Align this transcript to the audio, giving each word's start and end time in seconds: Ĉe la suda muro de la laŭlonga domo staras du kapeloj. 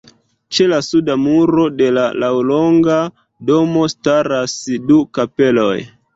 Ĉe 0.57 0.65
la 0.69 0.77
suda 0.85 1.17
muro 1.25 1.65
de 1.81 1.89
la 1.97 2.05
laŭlonga 2.23 2.97
domo 3.51 3.85
staras 3.95 4.59
du 4.91 5.01
kapeloj. 5.21 5.73